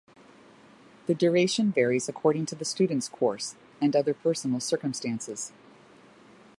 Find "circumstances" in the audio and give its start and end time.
4.59-5.51